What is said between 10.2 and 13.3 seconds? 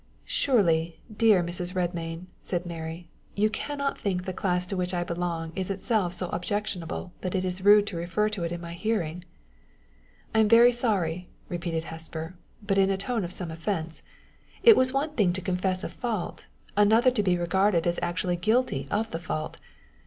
"I am very sorry," repeated Hesper, but in a tone